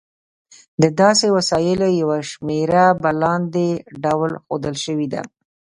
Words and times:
د 0.81 0.83
داسې 1.01 1.27
وسایلو 1.37 1.87
یوه 2.01 2.17
شمېره 2.31 2.85
په 3.01 3.09
لاندې 3.21 3.67
ډول 4.03 4.31
ښودل 4.43 4.75
شوې 4.85 5.07
ده. 5.13 5.21